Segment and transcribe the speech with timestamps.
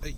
[0.00, 0.16] はい。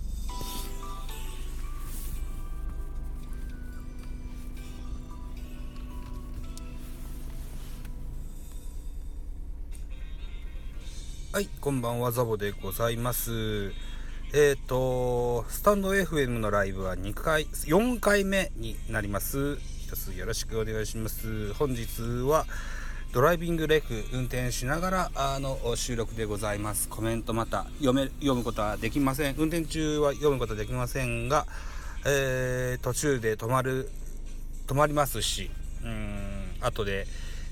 [11.33, 13.73] はいこんばんはザボでございます。
[14.33, 19.57] えっ、ー、とスタンド FM のライブは2回4回目になります。
[19.81, 21.53] 一つよろしくお願いします。
[21.55, 22.45] 本日は
[23.13, 26.89] ドライビングレク運転しながらあの収録でございます。
[26.89, 29.35] コメントまた読め読むことはできません。
[29.37, 31.45] 運転中は読むことはできませんが、
[32.07, 33.91] えー、途中で止まる
[34.65, 35.51] 止まりますし
[35.83, 37.05] うん後で、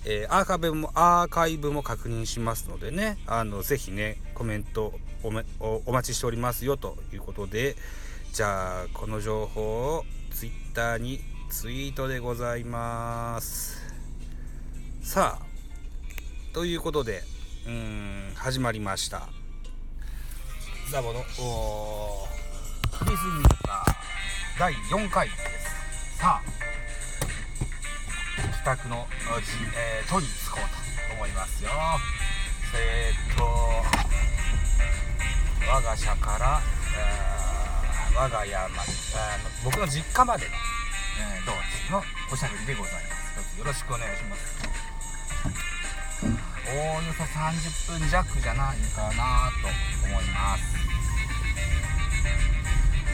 [0.07, 7.75] えー、アーカイブもアーカイブも確認しますのでねあのぜひねコメントおめお待ちしておりますよということで
[8.33, 9.61] じゃあこの情報
[9.97, 11.19] を Twitter に
[11.51, 13.79] ツイートでございます。
[15.03, 15.50] さあ
[16.53, 17.23] ということで、
[17.65, 19.29] うん、始まりました。
[20.91, 22.27] ザボの、お
[22.99, 23.85] クリスミカ
[24.59, 26.17] 第4回です。
[26.17, 26.43] さあ、
[28.57, 29.07] 帰宅の、
[29.77, 31.69] えー、とに着こうと思いますよ。
[32.75, 33.45] えー、っと、
[35.71, 36.61] 我が社から、
[38.11, 38.91] えー、我が家まで、
[39.63, 43.57] 僕の実家までの、えー、道中のおしゃべりでございます。
[43.57, 44.60] よろしくお願いします。
[46.73, 49.67] おおよそ30分弱じゃないかなと
[50.07, 50.63] 思います。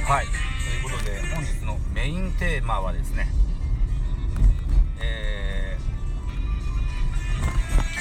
[0.05, 0.47] はい。
[0.67, 3.27] ということで本日のメインテーマはですね
[4.99, 5.81] えー、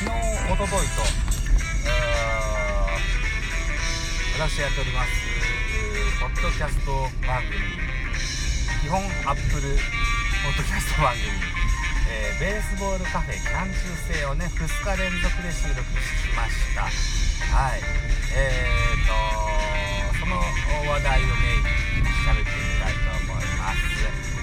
[0.00, 0.76] 昨日おとといと
[4.36, 5.10] 私やっております
[6.20, 6.92] ポッドキャスト
[7.26, 7.56] 番組
[8.82, 11.55] 基本アップルポッドキャスト番組
[12.08, 16.86] えー、ベースボールカフェキャン中世をね2日連続で収録しました。
[16.86, 17.82] はい。
[18.34, 19.14] えーと
[20.18, 23.78] その話題をメインに喋ってみたいと思います。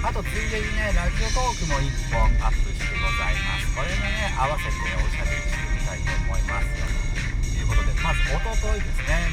[0.04, 3.76] あとついでにねラジオトークも1本アップしてございます。
[3.76, 6.68] これもね合わせておしゃべりしてみたいと思います。
[6.72, 9.28] ということでまずおとといですね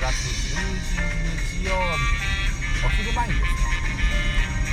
[0.00, 0.16] 月
[0.52, 2.84] 11日曜日。
[2.84, 3.68] お昼前にですね。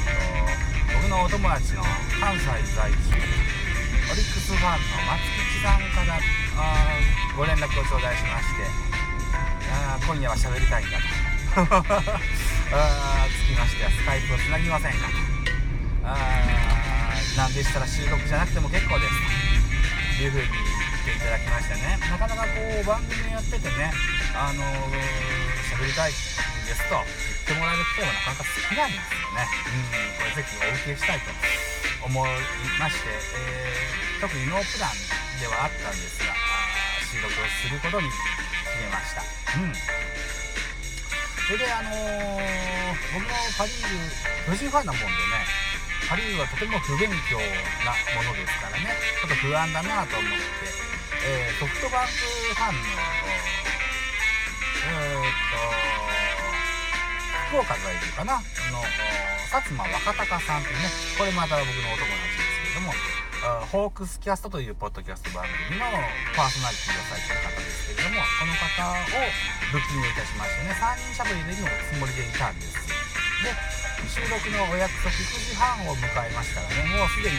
[0.08, 0.73] えーと
[1.04, 1.84] 僕のお友達の
[2.16, 2.48] 関西
[2.80, 5.20] 在住オリックスファンの松
[5.52, 6.16] 吉さんから
[6.56, 6.96] あ
[7.36, 8.64] ご連絡を頂戴しまして
[9.68, 12.08] あ今夜は喋りたいんだと。
[12.72, 15.14] あつきましてはスカイプをつなぎませんかと。
[16.08, 16.16] あ
[17.36, 19.14] なんでしたら収録じゃなくても結構です。
[20.16, 22.00] というふうに言っていただきましてね。
[22.00, 22.50] なかなかこ
[22.82, 23.92] う番組やっててね
[24.34, 24.64] あの
[25.68, 27.33] 喋りたいんですと。
[27.44, 29.44] ってもらえる機会はなかなか少ないんですよね。
[29.44, 31.28] うん、これぜひお受けしたいと
[32.08, 32.32] 思い
[32.80, 34.96] まして、えー、特にノープラン
[35.44, 36.32] ではあったんですが、
[37.04, 39.28] 収録をすることに決めました。
[39.60, 39.76] うん。
[39.76, 42.48] それであのー、
[43.12, 45.44] 僕もパ・リーグ、巨人ファンなもんでね、
[46.08, 47.36] パ・リーグはとても不勉強
[47.84, 48.88] なものですからね、
[49.20, 50.40] ちょっと不安だなと思って、
[51.28, 52.80] えー、ソフトバンクファンの、
[54.88, 55.93] えー、っと、
[57.54, 58.42] 福岡在住かな。
[58.74, 58.82] の
[59.54, 62.90] 薩摩若隆さんというねこれまた僕のお友達ですけれども
[63.70, 65.86] ホークスキャストというポッドキャスト番組の
[66.34, 69.30] パーソナリティをされてる方ですけれどもこの方を
[69.70, 72.74] ブッキングいたしましてね3人しゃべりのつもりでいたんです。
[73.46, 73.54] で
[74.10, 77.38] 収録のお約束9時半を迎えましたらねもうすでに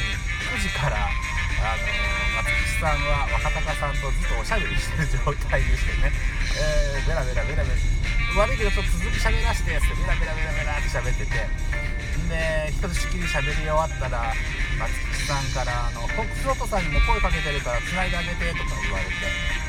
[0.54, 1.90] 9時からあの
[2.38, 6.14] 松吉さんは若隆さんとずっとおしゃべりしてる状態でしてね、
[6.54, 7.93] えー、ベラベラベラベラ。
[8.36, 11.84] 悪いけどちょっと続き喋らしてってベラベラベラベラって喋ってて。
[12.24, 14.32] でひとしきり喋り終わったら
[14.78, 19.12] 松吉さんからあの「フォックスロットさんにも声かけてるから繋いであげて」とか言われて。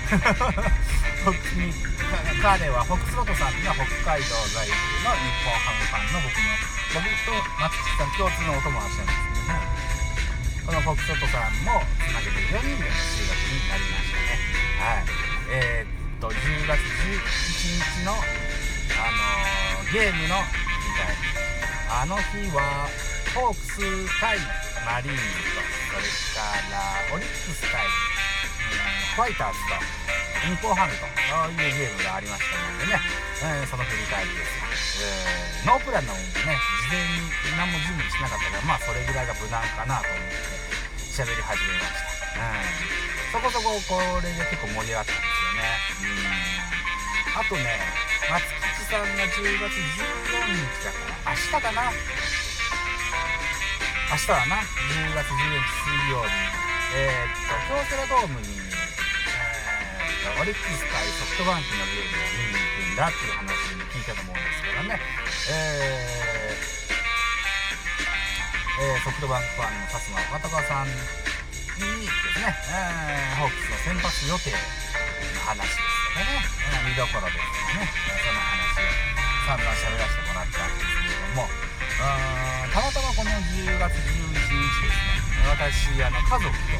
[1.25, 1.73] に
[2.37, 4.71] 彼はフォックスロットさんっていうのは北海道在住
[5.01, 6.53] の日本ハムファンの僕の
[6.93, 9.85] 僕と松吉さん共通のお友達なんですけどね。
[10.65, 14.37] このフォックスロットさんもつなげて4人での収録になりましたね。
[14.77, 15.05] はい。
[15.49, 16.81] えー、と10月
[18.01, 21.13] 11日のあのー、ゲームのみたい
[21.85, 22.89] あの日は
[23.37, 23.77] ホークス
[24.17, 24.41] 対
[24.81, 25.61] マリーンズと
[25.93, 27.93] それからオリックス対、うん、
[29.13, 29.77] ファイターズと
[30.49, 32.97] 日本ハムというゲームがありましたのでね、
[33.61, 34.57] えー、その振り返りです。
[34.57, 34.65] が、
[35.05, 36.57] えー、ノープランなもんでね
[36.89, 42.01] 事前に何も準備しなかったからまあそれぐらいが無難かなと思って喋り始めまし
[42.33, 45.24] た、うん、そこそここれで結構盛り上がった。
[47.35, 47.67] あとね
[48.31, 48.47] 松
[48.79, 50.07] 吉さんが10月14
[50.55, 51.91] 日だから明日かな。
[54.07, 54.63] 明日はな。
[54.63, 56.31] 10月14日水曜日。
[56.95, 64.95] えー、っと京セラドームに、えー、オリックス対ソフトバンクのゲームを見に行くんだっていう話に聞いたと思うんですけどね、
[65.51, 71.03] えーえー、ソフトバンクファンの薩摩岡高さんにで
[72.07, 75.94] すね、えー、ホークスの先発予定の話です。
[76.15, 78.95] ね、えー、見どころですとかね、その話を
[79.43, 81.51] 散々喋らせてもらったんですけれども、
[82.71, 86.71] たまたまこの10月11日ですね私あの家族と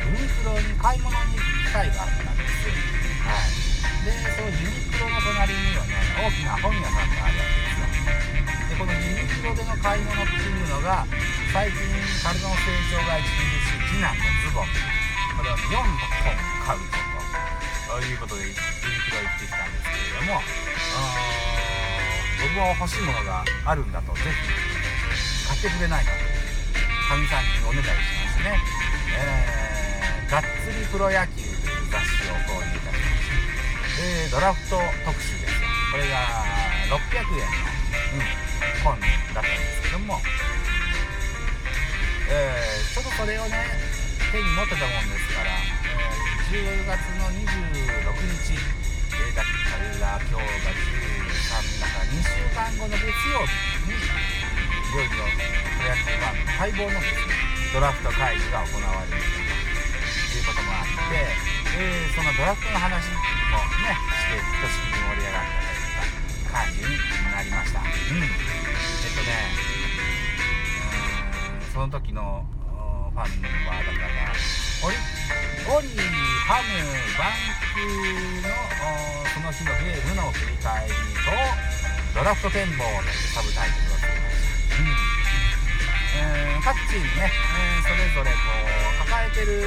[0.00, 2.76] ユニクロに買い物に行く機会があったんですよ、
[3.24, 11.04] はい、でそのユニクロの隣にはね大きな本屋さんがあるわけですよでこのユニクロでの買い物っていうのが
[11.52, 11.84] 最近
[12.20, 14.72] 体の成長が著しい次男のズボン
[15.36, 16.99] これを4本買うと。
[17.90, 20.38] ということでユニクロ行ってきたんですけれども
[22.38, 26.30] 僕も欲しいものがあるんだとぜひ買ってくれないかと
[27.10, 28.62] かみさんにおねだりしましてね、
[29.18, 33.26] えー、がっつりプロ野球という雑誌を購入いたしまし
[33.98, 35.66] て、えー、ドラフト特集ですよ。
[35.90, 36.46] これが
[36.94, 37.74] 600円の、
[38.14, 38.30] うん、
[38.86, 39.00] 本
[39.34, 40.22] だったんですけども、
[42.30, 43.66] えー、ちょっとそれをね
[44.30, 45.50] 手に持ってたもんですから、
[46.50, 54.02] 10月の26日、えー、だったら今日が10さんだから2週間後の月曜日にい
[54.90, 57.38] よいよプロ野球は待望のですね
[57.70, 61.22] ドラフト会議が行われるということもあって、
[61.78, 66.02] えー、そのドラフトの話もねしてひとしきり盛り上がったと
[66.50, 66.98] いうか感じに
[67.30, 67.78] なりました。
[67.78, 67.86] うん。
[67.86, 69.38] えっとね
[71.70, 72.42] その時の
[73.14, 73.38] ファン
[73.70, 74.34] はだから
[74.82, 74.96] オリ
[75.68, 75.88] オリ
[76.48, 76.72] ハム
[77.18, 77.36] バン
[77.74, 77.84] ク
[78.48, 78.48] の
[79.28, 80.98] その日のゲームの振り返りと
[82.14, 84.40] ドラフト展望というサブタイトルをつけまし
[84.70, 84.96] た、うん。
[86.10, 88.40] えー、各チームね、えー、それぞれこ
[89.04, 89.62] う抱えてる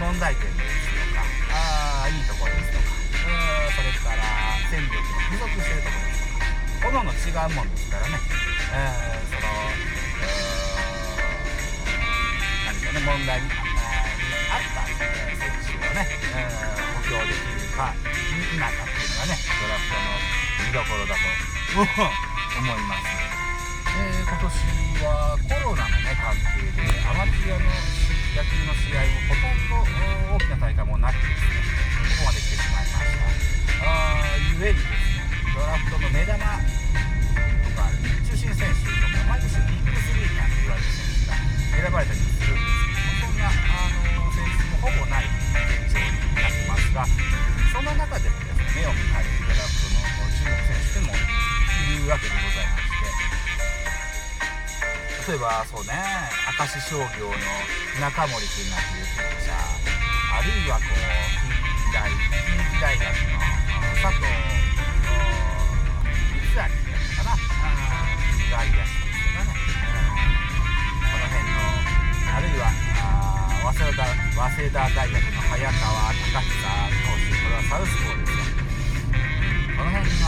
[0.00, 2.92] 問題点ですとかあいいところですとか、
[3.24, 4.22] えー、それから
[4.68, 7.70] 戦力の付属してるところですとか各々違うもん。
[7.70, 8.18] ですからね、
[8.76, 9.46] えー、その
[12.66, 13.48] 何かね問題に
[14.60, 16.04] あった選手をね、
[16.36, 16.52] えー、
[17.00, 20.12] 補強できるか否かっていうのがねドラフトの
[20.68, 21.24] 見どころだと
[21.80, 23.08] 思います、
[23.96, 24.52] えー、今年
[25.00, 27.64] はコロナのね関係でアマチュアの
[28.36, 29.88] 野球の試合もほとん。
[30.28, 31.56] ど大きな大会もなくですね
[32.20, 33.08] ここまで来てしまいました
[33.80, 34.28] あ
[34.60, 35.24] ゆえにですね
[35.56, 36.44] ドラフトの目玉と
[37.74, 37.88] か
[38.28, 40.52] 中心選手とか毎年ビッグ3なん。
[40.52, 41.34] て言われる選手が
[41.80, 42.60] 選ばれたりするん。
[42.60, 43.38] ですけどもそん。
[43.40, 43.99] なあの
[44.80, 45.24] ほぼない
[45.84, 47.04] 現状になってますが
[47.72, 50.00] その中でもですね目を見張るドラフトの
[50.32, 52.88] 注目選手でもいるわけでございまし
[55.24, 55.92] て例えばそうね
[56.58, 57.36] 明石商業の
[58.00, 59.80] 中森君なんていうピッチャー
[60.32, 63.36] あるいはこう近大近畿大学の
[64.00, 64.24] 佐藤
[66.32, 67.36] 光明だったかな
[68.50, 69.52] 外野手ですけどね、
[71.04, 71.60] この辺の
[72.34, 73.29] あるいは
[73.70, 74.02] 早稲田
[74.34, 78.42] 早稲田大学の早川隆久投手これはサウスポーですよ
[79.78, 80.26] この辺の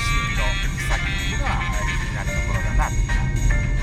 [0.00, 0.48] 進路
[0.80, 3.12] 先っていうのは気になるところだなという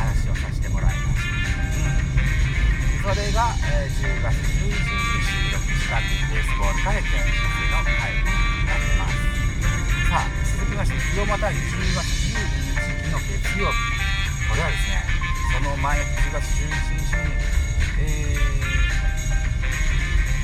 [0.01, 8.25] 話をさせてもらいました、うん、それが、えー、10月11日に収録したベースボールカフェ研修の会に
[8.65, 9.21] なってます
[10.09, 13.77] さあ続きまして日をまた10月12日の月曜日
[14.49, 15.05] これはですね
[15.53, 17.61] その前10月11日に
[18.01, 18.41] えー、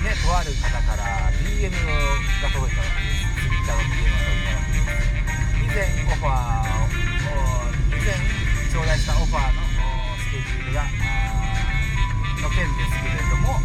[0.05, 3.25] ね、とある方から DM が届いたわけです。
[3.41, 5.09] Twitter の DM が届いたわけです。
[5.57, 6.93] 以前オファーを、
[7.89, 8.13] 以前
[8.69, 9.65] 頂戴したオファーの
[10.21, 10.85] スケジュールが、
[12.41, 13.57] の件ですけれども、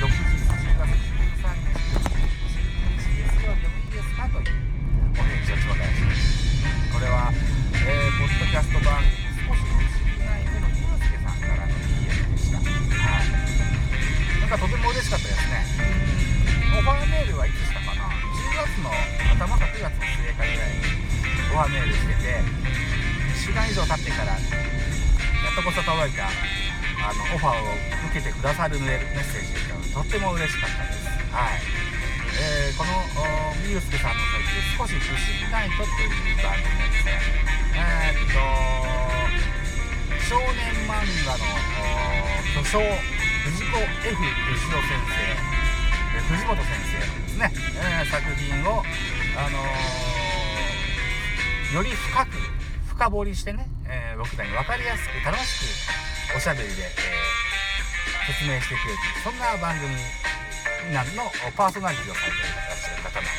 [0.00, 1.92] 翌日10月13日、
[3.20, 4.56] 月曜日でもいいですかという
[5.12, 6.96] お返事を頂戴しました。
[6.96, 9.15] これは、えー、ポッドキャスト番
[14.86, 15.66] も嬉しかったですね。
[16.78, 18.94] オファーメールはいつしたかな？10月の
[19.34, 20.86] 頭か9月の末かぐらいに
[21.50, 22.38] オファーメールしてて
[23.34, 26.30] 1週間以上経ってからやっとこそ届いた
[27.02, 27.74] あのオファーを
[28.14, 31.10] 受けてくださるメッセージがとっても嬉しかったです。
[31.34, 31.58] はい。
[32.38, 33.02] えー、この
[33.66, 36.14] みゆすけさんのサイトで少し不思議ナイトという
[36.46, 37.18] 番組ですね。
[37.74, 38.38] えー、っと
[40.30, 41.42] 少年漫画の
[42.54, 43.15] 巨匠
[43.46, 45.14] 藤子 F 不二雄先生
[46.34, 48.82] 藤本先生のですね、えー、作品を、
[49.38, 52.30] あのー、より深く
[52.88, 55.62] 深掘りしてね、えー、僕らに分かりやすく楽し
[56.32, 56.90] くおしゃべりで、え
[58.26, 59.94] 説明してくれるそんな番組
[60.92, 63.30] なんのパーソナリティをされていらっしゃる方なんで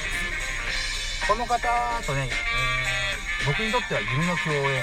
[0.71, 1.59] すこの方
[2.07, 4.79] とね、えー、僕にとっては夢の共演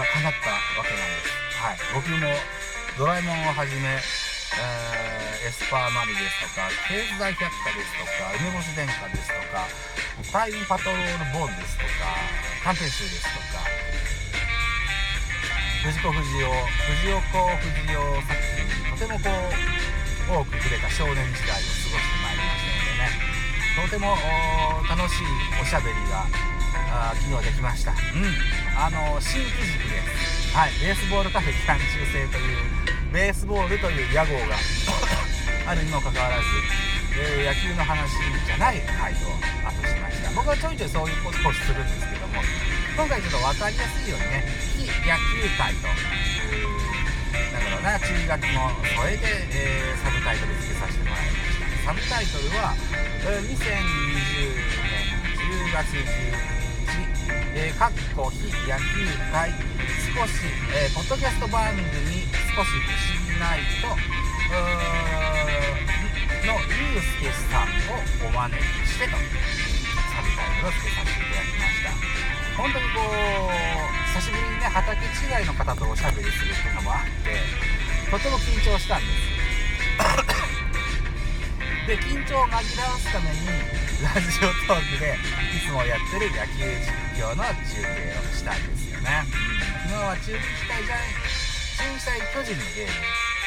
[0.00, 1.60] が叶ったわけなんです。
[1.60, 1.76] はい。
[1.94, 2.26] 僕も
[2.96, 4.00] ドラえもんをはじめ、
[4.56, 9.66] えー、エスパーマリですとか、経済百科ですとか、梅干し殿下ですとか、
[10.32, 12.16] タイムパトロールボーンですとか、
[12.62, 13.66] 探偵集ですとか、
[15.84, 19.28] 藤子不二雄、藤子不二雄作品にとてもこ
[20.30, 23.34] う、多く触れた少年時代を過ごしてまいりましたのでね、
[23.76, 24.16] とても
[24.88, 25.28] 楽しい
[25.60, 26.24] おしゃべりが
[27.12, 27.92] 昨日できました。
[27.92, 27.98] うん。
[28.78, 30.56] あの新規軸です。
[30.56, 30.70] はい。
[30.80, 34.58] ベースボールカフェ期間中制というベースボールという屋号が
[35.70, 36.42] あるにもかかわらず、
[37.14, 38.10] えー、野球の話
[38.44, 40.30] じゃない回をアップしました。
[40.34, 42.42] 僕はちょいちょいそういうことをするんですけども
[42.98, 44.42] 今回ちょっと分かりやすいようにね
[44.74, 46.74] 非野球界という
[47.54, 51.86] なんだろうな注意書きも添えて、えー、サブタイトル付けさせてもらいました。
[51.86, 52.74] サブタイトルは
[53.22, 53.78] 2020年
[55.38, 56.10] 10月12
[56.98, 59.54] 日、えー、かっこ非野球界
[60.18, 62.23] 少し、えー、ポッドキャスト番組
[62.54, 63.98] 少し不思議ないとの
[66.70, 71.90] ゆうすけさんをお招きしてとサブタイトルを付けさせていただきました。
[72.54, 73.58] 本当にこう
[74.14, 77.42] 久しぶりにね畑違いの方とおしゃべりするっていうのもあって
[78.06, 79.34] とても緊張したんです。
[81.90, 83.50] で緊張を紛らわすために
[83.98, 85.18] ラジオトークで
[85.58, 89.26] いつもやってる野球実況の中継をしたんですよね、
[89.82, 91.23] 昨日は中日対ジャイ中
[91.74, 92.92] 日対巨人のゲーム、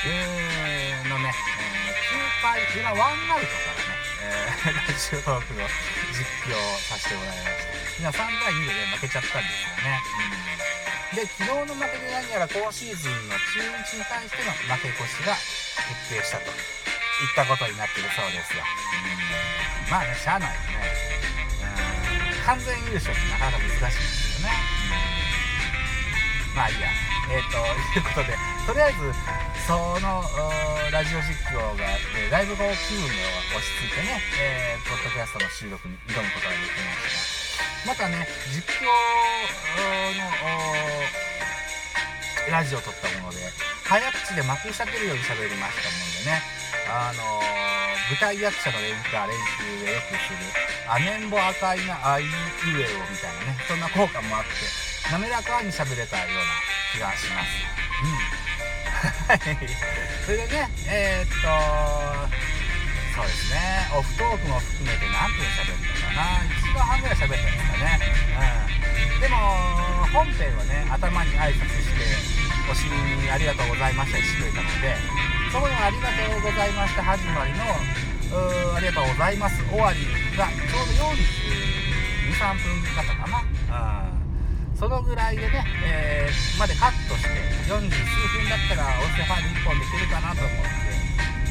[0.03, 5.63] えー、のね、えー、9回裏ワンアウトからね、えー、ラジオトークの
[6.11, 6.59] 実況を
[6.91, 10.03] させてもらいました今3対2で、ね、負けちゃったんですよね、
[11.07, 15.31] うん、で昨日の負けで何やら今シーズンの中日に対しての負け越しが
[15.87, 18.61] 決定したと行ったことになってるそうですよ。
[18.61, 20.77] うん、まあね、しゃあないよね。
[22.37, 24.53] うん、完全優勝ってなかなか難しいんですよね。
[26.53, 27.06] まあいいや。
[27.29, 27.57] え、ー、と、
[27.99, 29.13] いうことで、とりあえず、
[29.67, 30.23] その
[30.91, 33.13] ラジオ実況があって、だいぶこう気分が
[33.55, 37.87] 落ち着いてね、えー、ポッドキャストの収録に挑むことができました。
[37.87, 38.91] またね、実況の
[42.49, 43.51] ラジオを撮ったもので、
[43.87, 46.43] 早口でまくし立てるように喋りましたもんでね、
[46.89, 47.47] あのー、
[48.11, 49.31] 舞台役者の練習練
[49.79, 50.39] 習でよくする
[50.91, 56.43] 「アメンボ赤いなあいうえお」みたいなねそんな効果もあって滑らかに喋れたような
[56.93, 57.47] 気がします。
[58.03, 58.19] うん。
[60.25, 61.47] それでねえー、っと
[63.15, 63.87] そうですね。
[63.93, 66.21] オフトークも含めて何分喋ったかな。
[66.43, 67.99] 1時間半ぐらい喋ったんですかね。
[68.63, 68.77] うん。
[69.19, 69.37] でも
[70.13, 72.37] 本編はね頭に挨拶して
[72.69, 74.95] お尻にありがとうございましたしてくれたので
[75.51, 77.57] そこのありがとうございました始まりの
[78.37, 80.05] うーありがとうございます終わり
[80.37, 81.17] がちょうど
[82.37, 84.16] 423分だったかな、うん、
[84.77, 87.33] そのぐらいでね、えー、までカットして
[87.65, 90.93] 40数分だったら音声ファイル1本できるかなと思って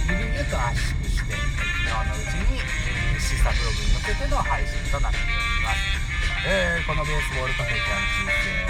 [0.06, 5.34] ゆるゆると圧縮して昨日のうちに、えー、シーサブログに載せての配信となっており
[5.66, 5.90] ます、
[6.46, 8.62] えー、このベースボールカフェキャン中世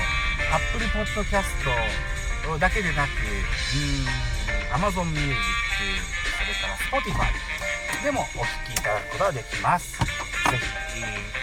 [0.56, 4.08] Apple Podcast だけでなくうん
[4.72, 5.36] Amazon Music
[6.32, 7.28] それから Spotify
[8.02, 9.98] でもお聴きいただくことができます。
[9.98, 10.04] ぜ
[10.58, 10.64] ひ、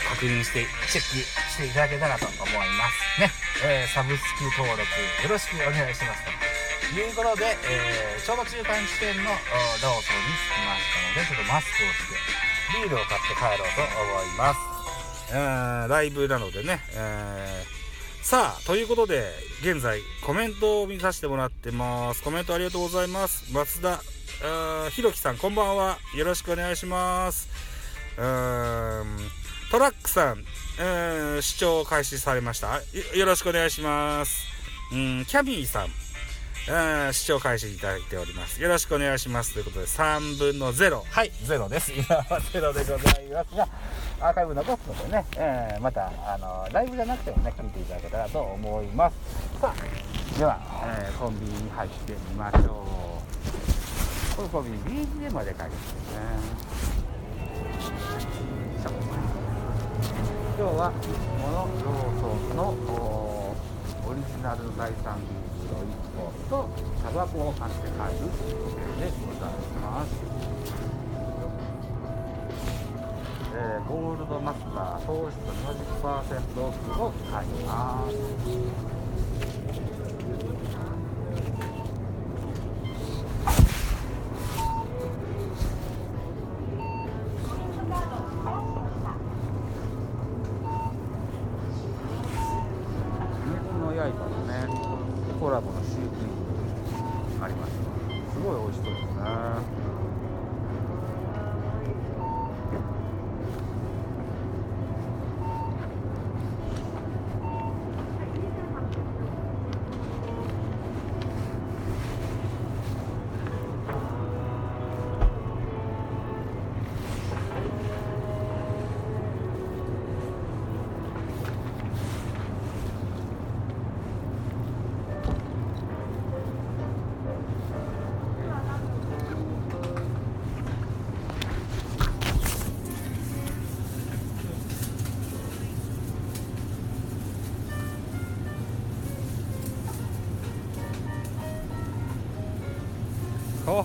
[0.08, 3.30] 確認してチェックしていただけたらと思いますね、
[3.62, 12.18] えー、サブスク登録よろしくお願いしますということで、えー、ちょうど中間地点のローソンに着きましたのでちょっとマスクをして
[12.74, 14.60] ビールを買って帰ろうと思います、
[15.30, 17.84] えー、ライブなのでね、えー
[18.24, 19.28] さあ、ということで、
[19.60, 22.24] 現在、コメントを見させてもらってます。
[22.24, 23.52] コメントありがとうございます。
[23.52, 24.00] 松田、
[24.92, 25.98] ひろきさん、こんばんは。
[26.16, 27.50] よろしくお願いします。
[28.18, 29.18] うーん、
[29.74, 30.38] トラックさん、
[31.36, 32.82] うん、視聴開始されましたよ。
[33.16, 34.46] よろしくお願いします。
[34.92, 35.88] うん、キャミーさん、
[37.08, 38.62] うん、視聴開始いただいております。
[38.62, 39.54] よろしくお願いします。
[39.54, 41.02] ということで、3分の0。
[41.10, 41.92] はい、0です。
[41.98, 43.68] 今は0でございますが、
[44.20, 49.16] アーカイブ残すのでね、えー、またあのライブじゃなくてもね聞いていただけたらと思います
[49.60, 50.60] さあでは、
[51.02, 55.74] えー、コンビニに入ってみましょうこのコンビニ BGM まで書いてます
[56.60, 56.64] ね
[60.04, 62.76] 今日はこのローソンの
[64.06, 66.70] オリジナル財産ビールを1本と
[67.02, 70.12] タバコを買って帰るということでございます。
[73.56, 75.38] えー、ゴールドマスター糖質
[76.02, 78.93] 70%オフを買います。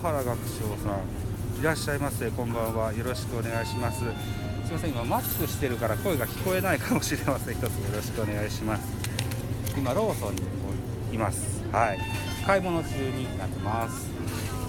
[0.03, 0.37] 原学長
[0.83, 2.31] さんいらっしゃいませ。
[2.31, 2.93] こんばんは。
[2.93, 3.99] よろしくお願いします。
[3.99, 4.91] すいません。
[4.91, 7.55] 今マスクしてるから声が聞こえないかもしれません。
[7.55, 8.83] 一つよろしくお願いします。
[9.77, 10.43] 今ローソンに
[11.15, 11.65] います。
[11.73, 11.99] はい。
[12.47, 14.09] 買い物中になってます。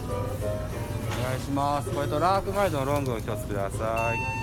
[0.08, 1.92] お願いします。
[1.92, 4.18] これとラークガイドのロングを一つください。
[4.18, 4.39] はい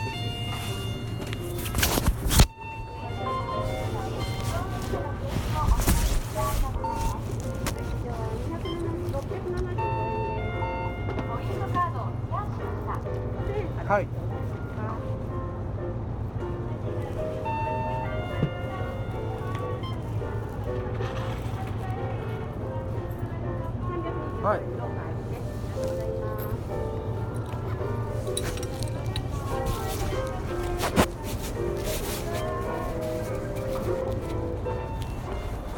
[24.47, 24.61] はい。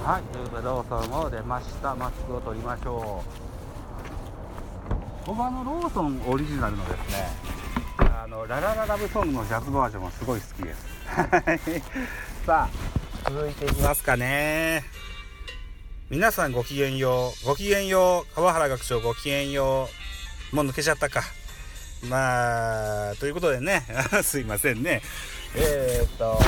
[0.04, 1.94] はい、ということでローソンを出ました。
[1.94, 3.28] マスクを取りましょう。
[5.26, 7.26] 僕はのローソンオリジナルのですね
[8.00, 10.86] あのララララブソングのジャズバージョンもすごい好きです。
[12.44, 12.68] さ
[13.24, 14.84] あ続いていきますかね。
[16.10, 17.46] 皆さんごきげんよう。
[17.46, 18.34] ごきげんよう。
[18.34, 19.90] 川原学長ごきげんよ
[20.54, 20.56] う。
[20.56, 21.20] もう抜けちゃったか。
[22.08, 23.82] まあということでね。
[24.24, 25.02] すいませんね。
[25.54, 26.40] えー、っと。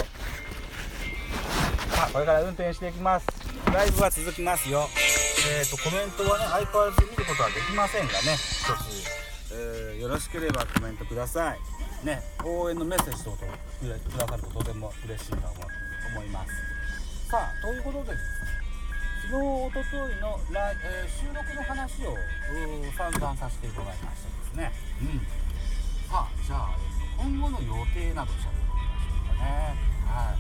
[2.03, 3.27] あこれから運転していきます。
[3.71, 4.89] ライブは続きますよ。
[5.51, 8.39] えー、っとコメントはね相変わらず見ることはできませんがね。
[8.39, 12.07] 一つ、えー、よろしければコメントください。
[12.07, 16.53] ね応援のメッセージ等々くださるととても嬉しいと思います。
[17.31, 18.50] さあということでですね。
[19.31, 22.17] 昨日、おとといの、えー、収録の話を
[22.99, 24.73] 散々させていただきましたですね。
[25.03, 25.19] うん。
[26.11, 26.75] さあ、じゃあ、
[27.17, 29.77] 今後の予定など喋ってみましょうかね。
[30.05, 30.37] はい。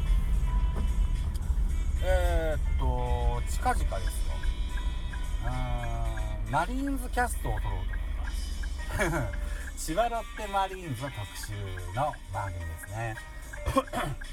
[2.03, 4.35] えー、っと、近々ですよ。
[5.46, 9.29] うん、マリーンズキャストを撮ろうと思いま
[9.79, 9.87] す。
[9.87, 11.53] 千葉ロッテマリーンズの特集
[11.94, 13.16] の番組ですね。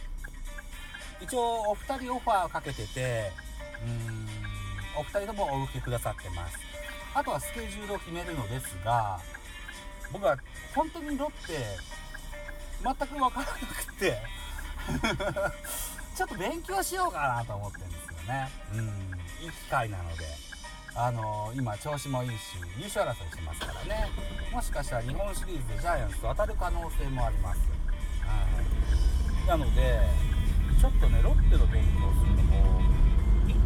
[1.22, 3.32] 一応、お二人オファーをかけてて、
[4.98, 6.58] お二人ともお受けくださってます。
[7.14, 9.20] あとはスケジュールを決めるのですが
[10.12, 10.38] 僕は
[10.76, 11.58] 本当にロッテ
[12.84, 14.22] 全く分からなくて
[16.16, 18.50] ちょっと勉強しようかなと思ってるんですよね。
[18.74, 18.88] うん。
[19.42, 20.26] いい機会なので。
[21.00, 24.10] あのー、今調子もいいし優勝争いしてますからね。
[24.52, 27.60] もしかしたら日本シリーズでジャイアンツと当たる可能性もあります、
[29.42, 30.00] うん、なので
[30.82, 32.57] ちょっとねロッテの勉強するのも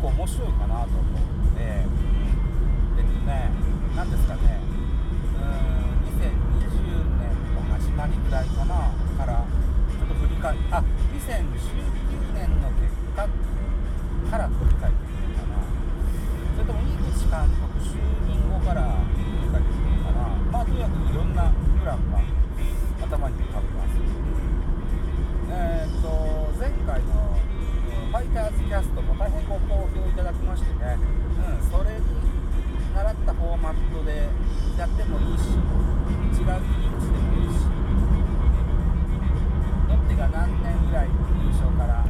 [0.01, 3.53] 構面白いかなと思うので、えっとね、
[3.95, 4.57] 何ですかね、
[5.37, 13.29] うーん、2020年の始まりぐらいかな、から、ちょっと振り返ってあ、2019年の結果
[14.25, 15.61] から振り返ってみるかな。
[16.57, 18.81] それとも、井口監督就任後から
[19.13, 20.33] 振り返ってみるかな。
[20.49, 22.17] まあ、とにかくいろんなプランが
[23.05, 24.01] 頭に浮かびます。
[25.53, 27.30] えー、っと、前回の
[28.11, 32.03] ファイターズキャストも大変ご好評いただきましてね、うん、それに
[32.93, 34.27] 習ったフォーマットで
[34.77, 35.55] やってもいいし違う
[36.35, 37.63] 切り口でもいいし
[39.87, 42.03] ロッテが何年ぐらい優勝から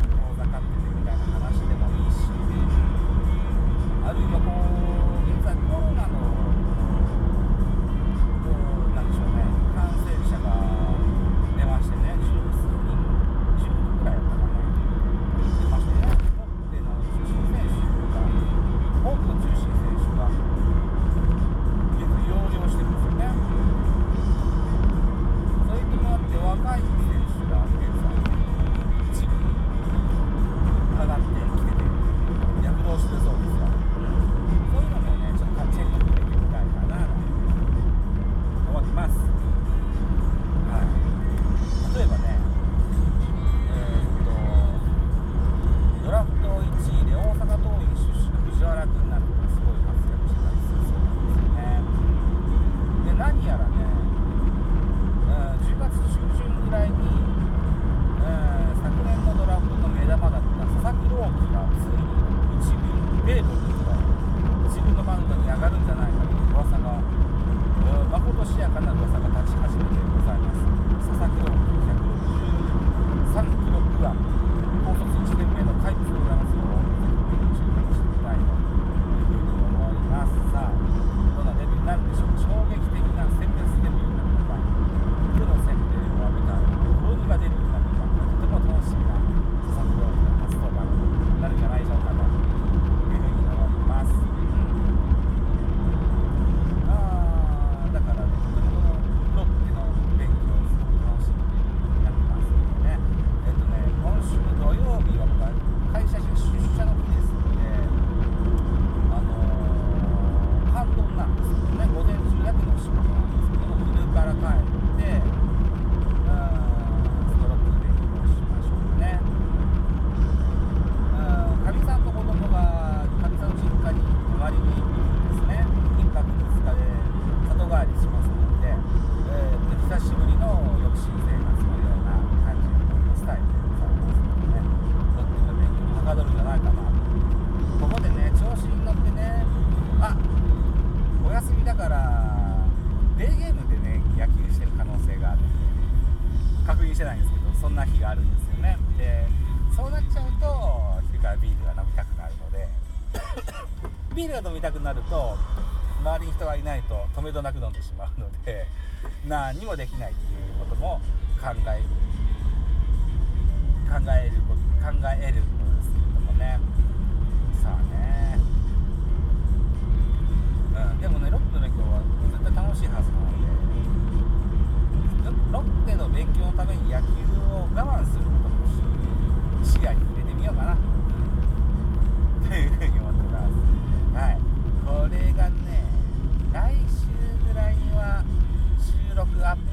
[159.32, 160.21] 何にもできない。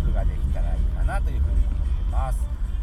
[0.09, 2.39] クができたらいいかなというふうに思ってます。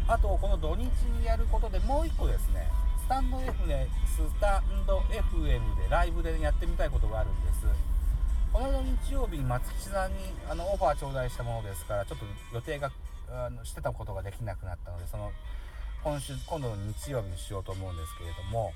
[0.08, 0.86] あとこの土日
[1.18, 2.70] にやることでもう1個ですね
[3.04, 5.42] スタンド F でスタンド FM
[5.82, 7.66] でライブでやってみたいことがあるんです。
[8.52, 10.16] この日曜日に松吉さんに
[10.48, 12.90] あのオファー頂戴したものですからちょっと予定が
[13.28, 15.30] あのしてたことができなくなったのでその
[16.02, 18.72] 今週今度の日曜日にしようと思うんですけれども。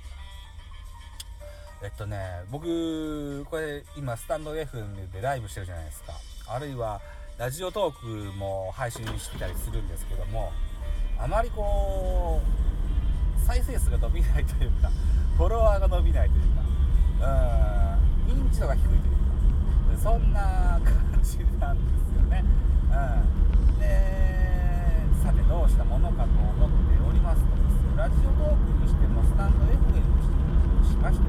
[1.83, 6.13] えっとね僕これ今スタンド FM でライブしてるじゃないですか。
[6.47, 7.01] あるいは
[7.41, 10.53] ラジオトークも配信してたりするんですけども
[11.19, 14.91] あまりこう再生数が伸びないというか
[15.39, 16.43] フォロワーが伸びないという
[17.25, 17.97] か
[18.29, 20.93] うん認知度が低いというかそんな感
[21.25, 22.45] じなんですよね。
[22.45, 23.87] うん、で
[25.25, 31.25] さてどうしたものかと思っておりますとですよラジオトークにしてもスタンド FM にしまして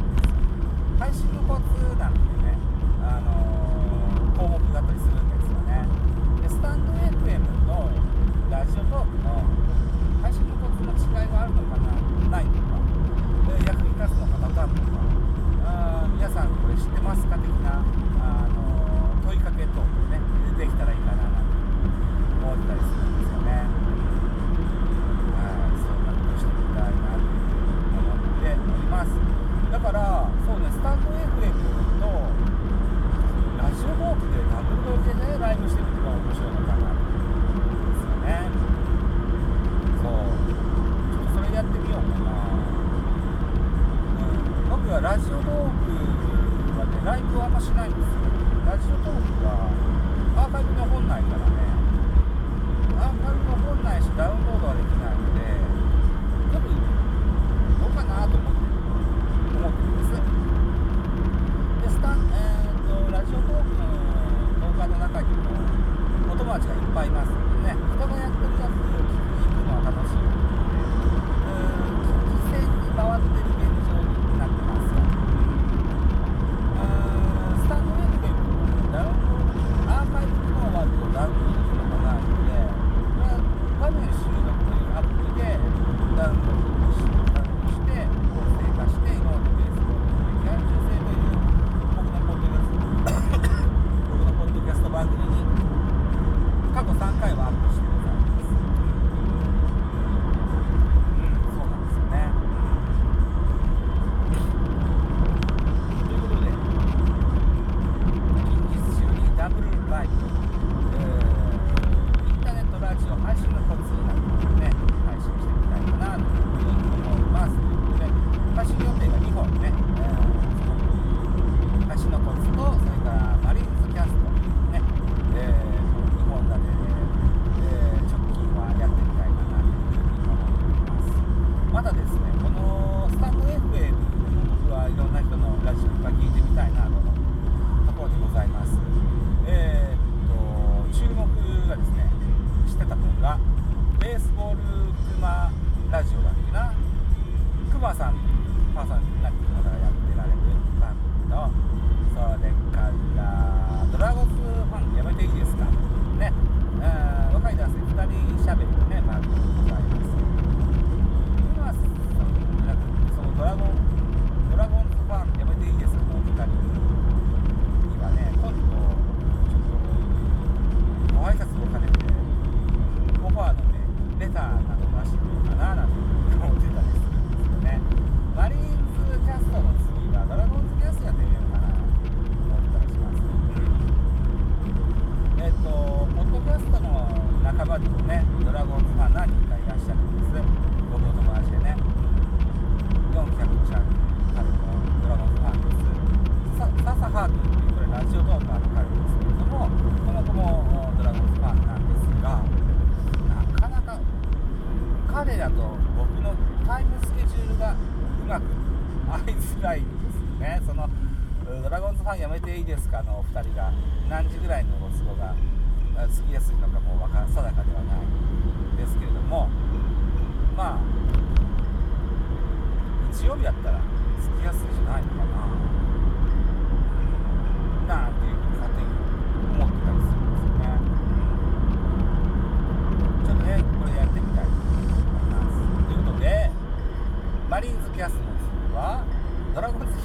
[0.99, 2.59] 配信のコツなんてね、
[3.01, 5.40] あのー、項目があったりするんで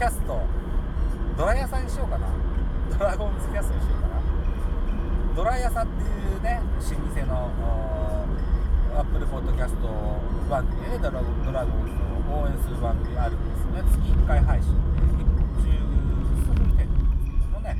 [0.07, 0.41] ャスト。
[1.37, 2.29] ドラ屋さんにしようかな。
[2.97, 4.15] ドラゴンズキャストにしようかな。
[5.35, 7.51] ドラ屋さんっていうね老舗の
[8.97, 9.89] アップルポッドキャスト
[10.49, 10.99] 番組でね。
[10.99, 11.93] ドラゴドラゴンズ
[12.31, 13.83] を応援する番組あるんですね。
[13.91, 15.03] 月1回配信で。
[15.67, 15.75] 10
[16.47, 17.77] 数分程度ですけどもね。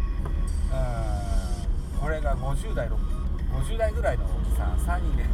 [2.01, 4.77] これが50代50代ぐらいのおじさん。
[4.77, 5.25] 3人で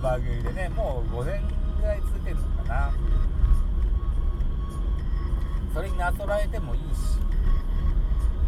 [0.00, 0.68] 番組でね。
[0.70, 1.42] もう5年
[1.80, 2.92] ぐらい続いてるのかな。
[5.74, 7.18] それになぞらえてもいいし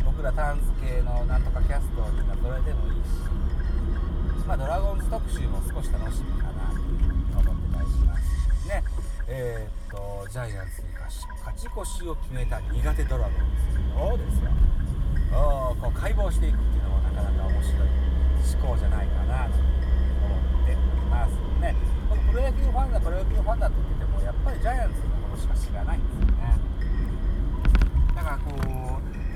[0.05, 6.71] 僕らタンス系のなんとかキャストになぞらえてもいいしまあドラゴンズ特集も少し楽しみかな
[7.43, 8.85] と思ってたりしますね。
[9.27, 11.11] えー、っとジャイアンツに勝
[11.59, 13.35] ち越しを決めた苦手ドラゴン
[13.75, 14.55] ズどうですよ。
[15.35, 17.91] こう解剖していくっていうのもなかなか面白い。
[18.55, 20.77] 思考じゃないかなと思ってい
[21.11, 21.75] ますね。
[22.09, 25.99] 僕プロ野球ファンだプロ野球ファンだって言っててもやっぱりジャイアンツのことしか知らない。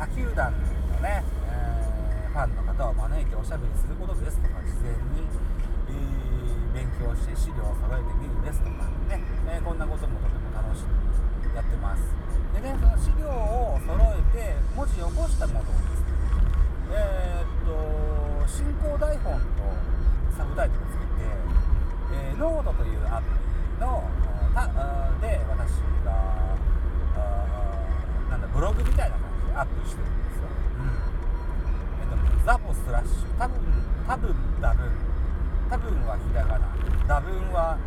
[0.00, 0.56] 他球団の
[1.04, 5.28] ね、えー、ファンの方を招いておしゃべりすることですとか事前に、
[5.92, 12.00] えー、勉強して資料を揃えてみるですとかね、えー、こんなこともとても楽しみにやってます。
[12.56, 16.16] でねその資料を揃えて文字起こしたものをですね
[16.96, 19.44] え、っと進行台本と
[20.32, 21.28] サブタイトルつけて、
[22.32, 24.00] え、ノートというアプリの
[24.56, 24.64] た
[25.20, 26.56] で私が
[28.30, 30.46] なんだブログみたいな感じでアップしてるんですよ、
[30.78, 30.94] うん
[31.98, 33.58] えっと、ザボスラッシュ多分
[34.06, 35.10] 多分ダブン
[35.70, 36.70] 多分はひらがな
[37.06, 37.78] ダブンは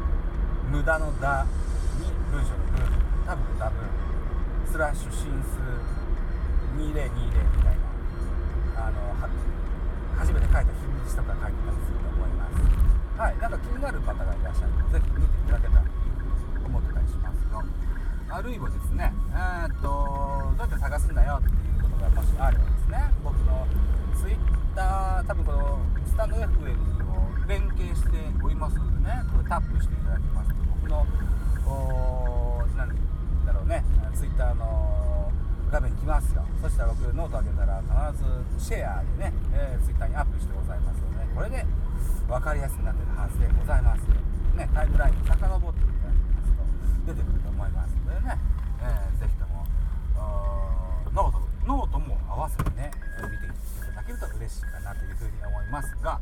[0.70, 1.48] 無駄のダ
[2.00, 2.84] に文章の文
[3.24, 4.04] 多分ダブン
[4.68, 5.64] スラッシュ進数
[6.76, 7.32] 2020み
[7.64, 7.78] たい
[8.76, 9.00] なあの
[10.18, 13.38] 初めて書いた日にちとか書いてたりすると思いますはい。
[13.38, 15.90] なんか気になる方がいらっしゃるのでぜひ見ていただけたらと
[16.66, 17.64] 思ってたりしますよ
[18.34, 23.68] あるいはですねえー、っとどうやって探すんだよっていうことがもしあればですね僕の
[24.18, 26.74] Twitter 多分このスタンド FM
[27.14, 31.06] を連携しておりますのでねこれタップしていただきますと僕の
[32.76, 32.90] 何
[33.46, 33.84] だろうね
[34.16, 35.32] Twitter の
[35.70, 38.24] 画面来ますよそしたら僕ノートあげたら必
[38.58, 41.66] ずシェアでね、えー、Twitter にアップしてございますので、ね、これで
[42.28, 44.34] 分かりやすくなってるはずでございます。
[44.56, 48.40] ねタイムラインに遡っていただきますと出てくると思いますのでね、
[48.82, 49.66] えー、ぜひとも
[51.14, 52.92] note note も合わせてね
[53.22, 56.20] 見ていただけると嬉しいかなというふうに思いますが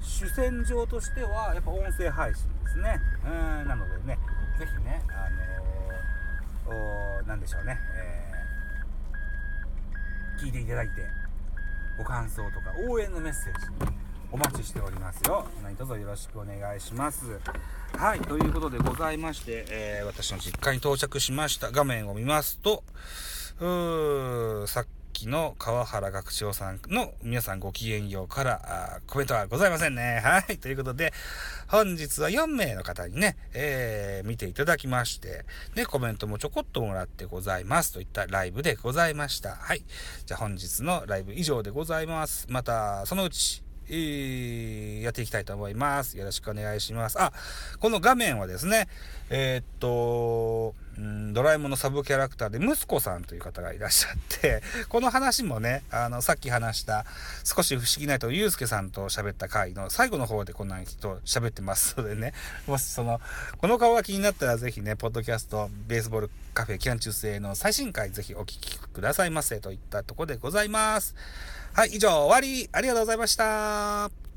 [0.00, 4.18] 主戦場としてはやっぱ音声配信ですね、えー、なのでね
[4.58, 5.30] ぜひねあ
[6.68, 10.92] のー、何でしょうね、えー、聞いていただいて
[12.00, 13.66] ご感想とか応援のメッセージ
[14.32, 15.46] お待ちしておりますよ。
[15.62, 17.38] 何卒よろしくお願いします。
[17.94, 21.70] はいということでございまして、えー、私の実家に到着しました。
[21.70, 22.84] 画面を見ますと
[23.60, 24.66] うー
[25.10, 30.20] さっきの川原学長さんの皆さんごきげんようからコメントはございませんね。
[30.22, 30.56] はい。
[30.58, 31.12] ということで、
[31.66, 35.44] 本日は4名の方にね、えー、見ていただきまして、
[35.74, 39.56] で、コメントもちょこっともらってございますといったライブでございました。
[39.56, 39.82] はい。
[40.26, 42.46] じゃあ本日のライブ以上でございます。
[42.48, 43.64] また、そのうち、
[45.02, 46.16] やっていきたいと思います。
[46.16, 47.20] よろしくお願いします。
[47.20, 47.32] あ、
[47.80, 48.88] この画面はですね、
[49.30, 50.74] えー、っと、
[51.32, 57.06] ドラえもんのサブキャラクターで息子さんという方がいらっしゃって、この話もね、あの、さっき話した
[57.44, 62.34] 少し不思議ないとゆうすけさんと喋った回の最後の方でこんな人喋ってますのでね、
[62.66, 63.20] もしその、
[63.58, 71.14] この顔が気になったらぜひね、ポッドキャスト、ベースボールカフェキャン中世の最新回ぜひお聞きくださいませといったところでございます。
[71.72, 72.68] はい、以上終わり。
[72.72, 74.29] ありがとうございました。